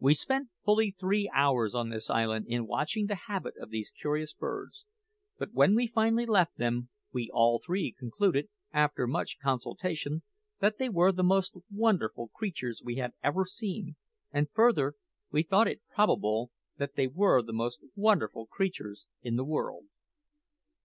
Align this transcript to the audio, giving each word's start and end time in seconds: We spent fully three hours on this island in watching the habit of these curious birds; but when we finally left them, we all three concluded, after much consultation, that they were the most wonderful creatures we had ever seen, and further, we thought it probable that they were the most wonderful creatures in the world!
We 0.00 0.14
spent 0.14 0.48
fully 0.64 0.90
three 0.90 1.30
hours 1.32 1.72
on 1.72 1.90
this 1.90 2.10
island 2.10 2.46
in 2.48 2.66
watching 2.66 3.06
the 3.06 3.14
habit 3.28 3.54
of 3.60 3.70
these 3.70 3.92
curious 3.92 4.32
birds; 4.32 4.84
but 5.38 5.52
when 5.52 5.76
we 5.76 5.86
finally 5.86 6.26
left 6.26 6.56
them, 6.56 6.88
we 7.12 7.30
all 7.32 7.62
three 7.64 7.94
concluded, 7.96 8.48
after 8.72 9.06
much 9.06 9.38
consultation, 9.38 10.24
that 10.58 10.78
they 10.78 10.88
were 10.88 11.12
the 11.12 11.22
most 11.22 11.54
wonderful 11.70 12.26
creatures 12.34 12.82
we 12.84 12.96
had 12.96 13.12
ever 13.22 13.44
seen, 13.44 13.94
and 14.32 14.50
further, 14.50 14.94
we 15.30 15.44
thought 15.44 15.68
it 15.68 15.82
probable 15.94 16.50
that 16.78 16.96
they 16.96 17.06
were 17.06 17.40
the 17.40 17.52
most 17.52 17.84
wonderful 17.94 18.44
creatures 18.46 19.06
in 19.22 19.36
the 19.36 19.44
world! 19.44 19.84